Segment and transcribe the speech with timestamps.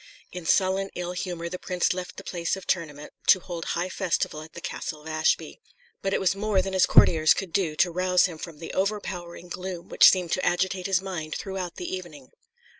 [0.31, 4.41] In sullen ill humour the prince left the place of tournament to hold high festival
[4.41, 5.61] at the Castle of Ashby;
[6.01, 9.47] but it was more than his courtiers could do to rouse him from the overpowering
[9.47, 12.31] gloom which seemed to agitate his mind throughout the evening.